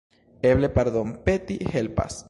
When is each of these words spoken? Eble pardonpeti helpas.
Eble 0.51 0.69
pardonpeti 0.79 1.59
helpas. 1.77 2.19